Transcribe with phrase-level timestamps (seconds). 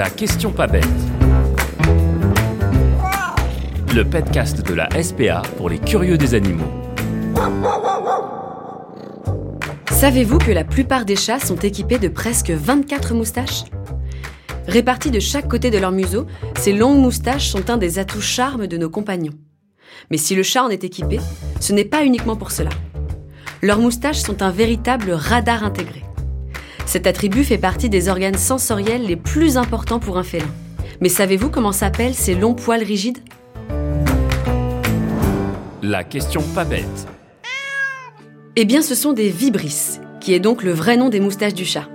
[0.00, 0.88] La question pas bête.
[3.94, 6.64] Le podcast de la SPA pour les curieux des animaux.
[9.90, 13.64] Savez-vous que la plupart des chats sont équipés de presque 24 moustaches?
[14.66, 16.26] Répartis de chaque côté de leur museau,
[16.58, 19.34] ces longues moustaches sont un des atouts charmes de nos compagnons.
[20.10, 21.20] Mais si le chat en est équipé,
[21.60, 22.70] ce n'est pas uniquement pour cela.
[23.60, 26.04] Leurs moustaches sont un véritable radar intégré.
[26.90, 30.50] Cet attribut fait partie des organes sensoriels les plus importants pour un félin.
[31.00, 33.18] Mais savez-vous comment s'appellent ces longs poils rigides?
[35.82, 37.06] La question pas bête.
[38.56, 41.64] Eh bien, ce sont des vibrisses, qui est donc le vrai nom des moustaches du
[41.64, 41.88] chat.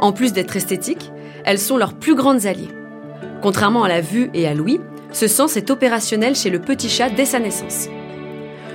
[0.00, 1.12] En plus d'être esthétiques,
[1.44, 2.72] elles sont leurs plus grandes alliées.
[3.42, 4.80] Contrairement à la vue et à l'ouïe,
[5.12, 7.90] ce sens est opérationnel chez le petit chat dès sa naissance.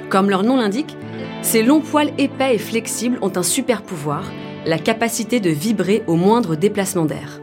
[0.09, 0.95] Comme leur nom l'indique,
[1.41, 4.25] ces longs poils épais et flexibles ont un super pouvoir,
[4.65, 7.41] la capacité de vibrer au moindre déplacement d'air.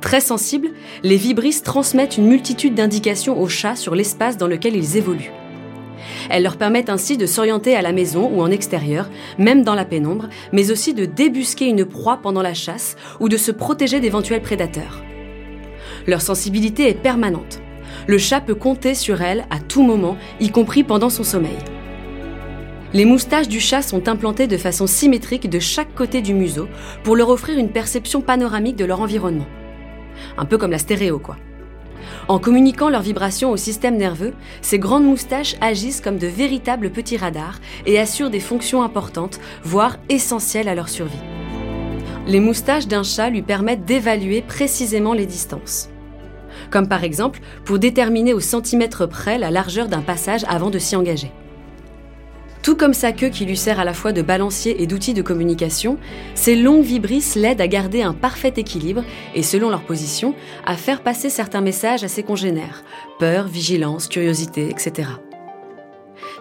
[0.00, 0.70] Très sensibles,
[1.02, 5.32] les vibrisses transmettent une multitude d'indications aux chats sur l'espace dans lequel ils évoluent.
[6.30, 9.84] Elles leur permettent ainsi de s'orienter à la maison ou en extérieur, même dans la
[9.84, 14.42] pénombre, mais aussi de débusquer une proie pendant la chasse ou de se protéger d'éventuels
[14.42, 15.02] prédateurs.
[16.06, 17.60] Leur sensibilité est permanente.
[18.06, 21.56] Le chat peut compter sur elle à tout moment, y compris pendant son sommeil.
[22.94, 26.68] Les moustaches du chat sont implantées de façon symétrique de chaque côté du museau
[27.02, 29.48] pour leur offrir une perception panoramique de leur environnement.
[30.38, 31.36] Un peu comme la stéréo, quoi.
[32.28, 37.16] En communiquant leurs vibrations au système nerveux, ces grandes moustaches agissent comme de véritables petits
[37.16, 41.18] radars et assurent des fonctions importantes, voire essentielles à leur survie.
[42.28, 45.90] Les moustaches d'un chat lui permettent d'évaluer précisément les distances.
[46.70, 50.94] Comme par exemple pour déterminer au centimètre près la largeur d'un passage avant de s'y
[50.94, 51.32] engager.
[52.64, 55.20] Tout comme sa queue qui lui sert à la fois de balancier et d'outil de
[55.20, 55.98] communication,
[56.34, 60.34] ces longues vibrisses l'aident à garder un parfait équilibre et, selon leur position,
[60.64, 62.82] à faire passer certains messages à ses congénères.
[63.18, 65.10] Peur, vigilance, curiosité, etc.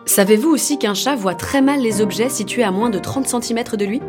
[0.06, 3.62] Savez-vous aussi qu'un chat voit très mal les objets situés à moins de 30 cm
[3.78, 4.02] de lui?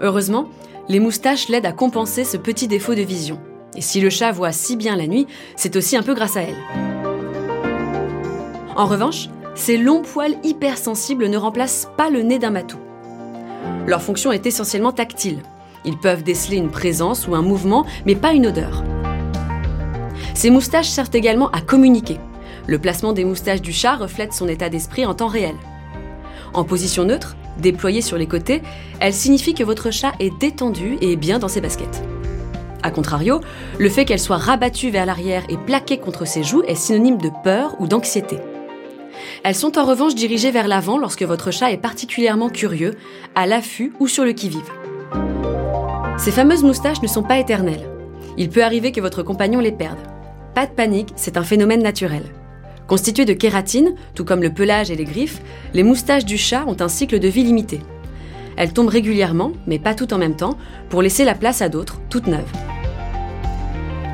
[0.00, 0.50] Heureusement,
[0.88, 3.38] les moustaches l'aident à compenser ce petit défaut de vision.
[3.76, 6.42] Et si le chat voit si bien la nuit, c'est aussi un peu grâce à
[6.42, 6.56] elle.
[8.74, 12.76] En revanche, ces longs poils hypersensibles ne remplacent pas le nez d'un matou.
[13.86, 15.42] Leur fonction est essentiellement tactile.
[15.84, 18.84] Ils peuvent déceler une présence ou un mouvement, mais pas une odeur.
[20.34, 22.18] Ces moustaches servent également à communiquer.
[22.66, 25.54] Le placement des moustaches du chat reflète son état d'esprit en temps réel.
[26.52, 28.62] En position neutre, déployée sur les côtés,
[29.00, 32.02] elle signifie que votre chat est détendu et bien dans ses baskets.
[32.82, 33.40] A contrario,
[33.78, 37.30] le fait qu'elle soit rabattue vers l'arrière et plaquée contre ses joues est synonyme de
[37.42, 38.38] peur ou d'anxiété.
[39.42, 42.94] Elles sont en revanche dirigées vers l'avant lorsque votre chat est particulièrement curieux,
[43.34, 44.70] à l'affût ou sur le qui-vive.
[46.18, 47.88] Ces fameuses moustaches ne sont pas éternelles.
[48.38, 49.98] Il peut arriver que votre compagnon les perde.
[50.54, 52.22] Pas de panique, c'est un phénomène naturel.
[52.86, 55.40] Constituées de kératine, tout comme le pelage et les griffes,
[55.74, 57.80] les moustaches du chat ont un cycle de vie limité.
[58.56, 60.56] Elles tombent régulièrement, mais pas toutes en même temps,
[60.88, 62.52] pour laisser la place à d'autres, toutes neuves.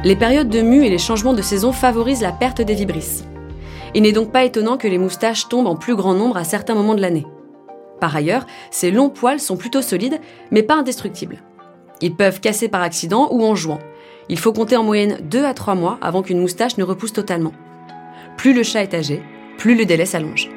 [0.04, 3.24] Les périodes de mue et les changements de saison favorisent la perte des vibrisses.
[3.94, 6.74] Il n'est donc pas étonnant que les moustaches tombent en plus grand nombre à certains
[6.74, 7.26] moments de l'année.
[8.00, 10.18] Par ailleurs, ces longs poils sont plutôt solides,
[10.50, 11.42] mais pas indestructibles.
[12.00, 13.78] Ils peuvent casser par accident ou en jouant.
[14.28, 17.52] Il faut compter en moyenne 2 à 3 mois avant qu'une moustache ne repousse totalement.
[18.36, 19.22] Plus le chat est âgé,
[19.58, 20.48] plus le délai s'allonge.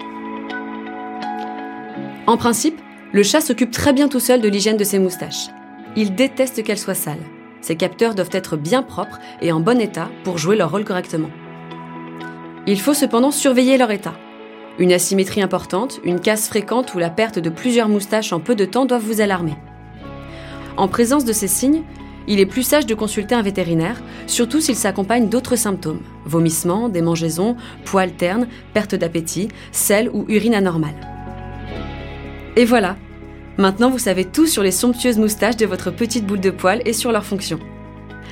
[2.26, 2.82] En principe,
[3.12, 5.50] le chat s'occupe très bien tout seul de l'hygiène de ses moustaches.
[5.96, 7.18] Il déteste qu'elles soient sales.
[7.62, 11.30] Ses capteurs doivent être bien propres et en bon état pour jouer leur rôle correctement.
[12.68, 14.16] Il faut cependant surveiller leur état.
[14.80, 18.66] Une asymétrie importante, une casse fréquente ou la perte de plusieurs moustaches en peu de
[18.66, 19.56] temps doivent vous alarmer.
[20.76, 21.84] En présence de ces signes,
[22.28, 27.56] il est plus sage de consulter un vétérinaire, surtout s'il s'accompagne d'autres symptômes vomissements, démangeaisons,
[27.86, 30.96] poils ternes, perte d'appétit, sel ou urine anormale.
[32.56, 32.98] Et voilà,
[33.58, 36.94] maintenant vous savez tout sur les somptueuses moustaches de votre petite boule de poils et
[36.94, 37.60] sur leurs fonctions.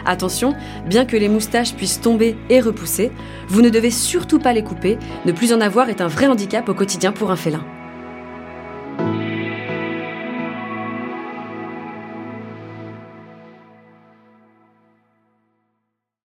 [0.06, 0.54] Attention,
[0.88, 3.12] bien que les moustaches puissent tomber et repousser,
[3.48, 6.68] vous ne devez surtout pas les couper, ne plus en avoir est un vrai handicap
[6.70, 7.64] au quotidien pour un félin.